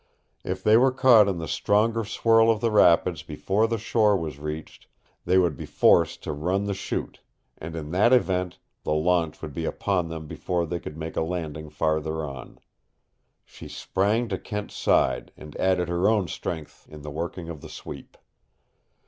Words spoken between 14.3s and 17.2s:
Kent's side and added her own strength in the